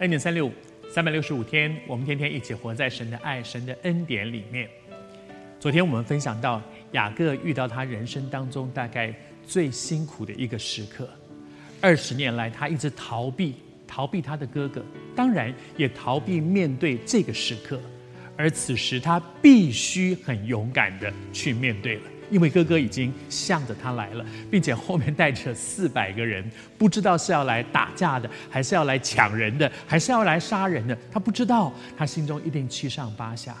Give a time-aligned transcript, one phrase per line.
[0.00, 0.52] 恩典三六五，
[0.90, 4.68] 三百六十五天，我们天天一起活在神的爱、神的恩典里面。
[5.58, 6.60] 昨天我们分享到
[6.92, 9.10] 雅各遇到他人生当中大概
[9.46, 11.08] 最辛苦的一个时刻，
[11.80, 13.54] 二十年来他一直逃避，
[13.86, 17.80] 逃避他的哥哥，当然也逃避面对这个时刻，
[18.36, 22.02] 而此时他必须很勇敢的去面对了。
[22.30, 26.44] 因为哥哥已经向着他来了，并且后面带着四百个人，
[26.76, 33.56] 不知道是要来打架的，还是要来抢人的，还是要来杀人的，他不知道，他心中一定七上八下。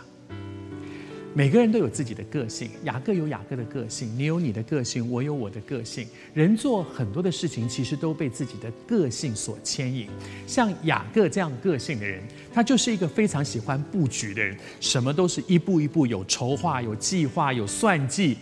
[1.34, 6.08] 每个人都有自己的个性，雅各有雅各的个性，你有你的个性，我有我的个性。
[6.32, 10.08] 人做很多的事情，其实都被自己的个性所牵引。
[10.46, 12.22] 像雅各这样个性的人，
[12.54, 18.38] 他就是一个非常喜欢布局的人，什么都是一步一步有筹划、有计划、有算计。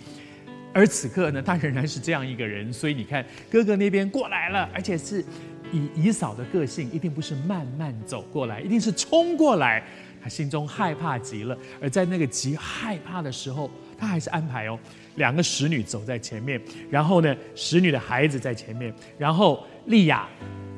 [0.75, 2.71] 而此刻呢，他仍然是这样一个人。
[2.73, 5.25] 所以你看，哥哥那边过来了，而且是
[5.73, 9.83] 以以嫂的个性，一定不是慢慢走过来，一定是冲过来。
[10.23, 14.79] 他心中害怕极了，而在那个极害怕的时候，他还是安排哦，
[15.17, 16.59] 两个使女走在前面，
[16.91, 20.27] 然后呢，使女的孩子在前面，然后利亚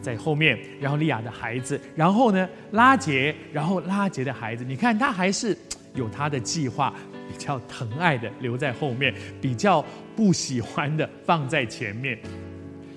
[0.03, 5.57] 在后面，然后利亚的孩子，然后呢，拉杰，然后拉杰的孩子，你看他还是
[5.95, 6.93] 有他的计划，
[7.29, 12.19] 比较疼爱的留在后面，比较不喜欢的放在前面，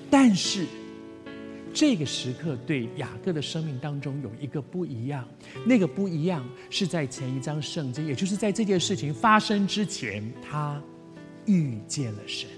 [0.09, 0.65] 但是。
[1.71, 5.23] 这个时刻对雅各的生命当中有一个不一样，
[5.67, 10.81] 那个不一样是在前一章圣经，也就是在这件事情发生之前，他
[11.45, 12.49] 遇见了神。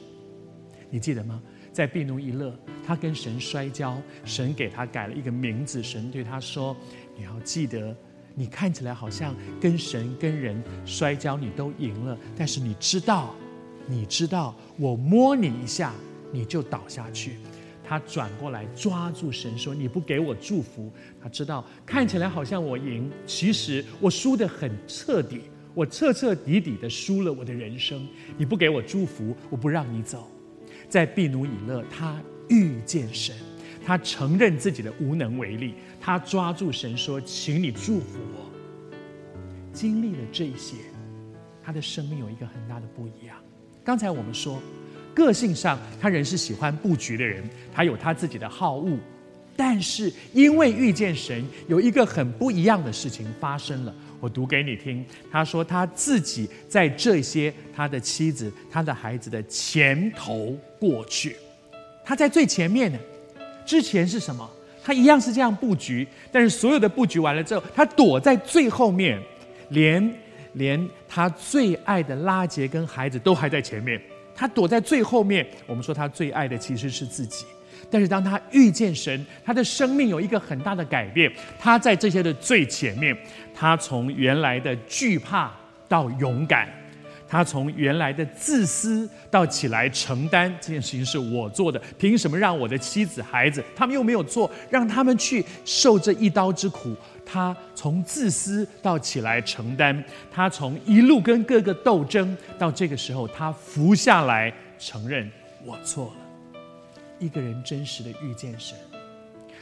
[0.90, 1.44] 你记得吗？
[1.74, 6.76] 在毗努伊勒，他跟神摔跤，神给他改了一个名字，神对他说
[7.18, 7.94] ：“你要记得，
[8.36, 13.36] 你看起来好像跟神跟人摔跤，你都赢了，但是你知道，
[13.88, 15.94] 你知道，我摸你一下，
[16.32, 17.38] 你就倒下去。”
[17.84, 20.90] 他转过来抓住神说：“你不给我祝福。”
[21.22, 25.42] 他知道看起来好像我赢，其实我输得很彻底，
[25.74, 28.08] 我彻彻底底的输了我的人生。
[28.38, 30.30] 你不给我祝福，我不让你走。
[30.88, 32.18] 在毕努以勒，他
[32.48, 33.36] 遇见神，
[33.86, 38.50] 他承认自己的无能为力，他抓住神说：“请你祝福我。”
[39.74, 40.76] 经历了这些，
[41.64, 43.38] 他的生命有一个很大的不一样。
[43.84, 44.62] 刚才我们说。
[45.14, 47.44] 个性上，他仍是喜欢布局的人，
[47.74, 48.98] 他有他自己的好恶，
[49.58, 53.94] 但是因为遇见神，有一个很不一样的事情发生了。
[54.22, 61.36] 我读给你听，他说他自己在这些他的妻子、他的孩子的前头过去，
[62.06, 62.98] 他在最前面呢。
[63.72, 64.46] 之前是什么？
[64.84, 69.18] 他一样是这样布局，但是所有的布局完了之后，他躲在最后面，
[69.70, 70.14] 连
[70.56, 73.98] 连他最爱的拉杰跟孩子都还在前面。
[74.36, 77.46] 他躲在最后面，我们说他最爱的其实是自己。
[77.90, 81.32] 但是当他遇见神，他的生命有一个很大的改变。
[81.58, 83.18] 他在这些的最前面，
[83.56, 85.50] 他从原来的惧怕
[85.88, 86.68] 到勇敢，
[87.32, 96.94] 他从原来的自私到起来承担这件事情是我做的，凭什么让我的妻子孩子他们又没有做，让他们去受这一刀之苦？
[97.26, 105.32] 他从自私到起来承担，他从一路跟各个斗争到这个时候，他伏下来承认
[105.64, 106.14] 我错了。
[107.18, 108.78] 一个人真实的遇见神，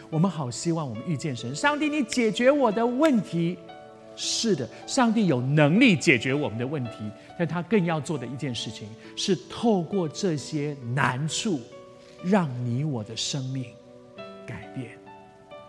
[0.10, 1.54] 我们好希望我们遇见神。
[1.54, 3.60] 上帝，你解决我的问题。
[4.22, 11.62] 是的，上帝有能力解决我们的问题，但他更要做的一件事情是透过这些难处，
[12.22, 13.66] 让你我的生命
[14.46, 14.92] 改变。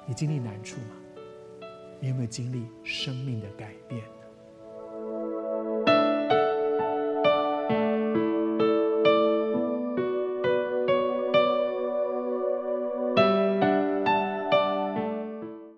[0.05, 1.69] 你经历难处吗？
[2.00, 4.03] 你有没有经历生命的改变？